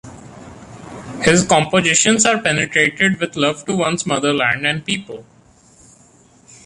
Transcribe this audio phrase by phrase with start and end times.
[1.21, 5.23] His compositions are penetrated with love to one's motherland and people.